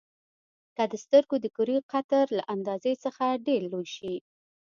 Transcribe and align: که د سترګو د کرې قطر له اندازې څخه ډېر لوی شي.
که 0.75 0.83
د 0.91 0.93
سترګو 1.03 1.35
د 1.41 1.45
کرې 1.57 1.77
قطر 1.91 2.25
له 2.37 2.43
اندازې 2.55 2.93
څخه 3.03 3.25
ډېر 3.47 3.61
لوی 3.71 3.87
شي. 3.95 4.15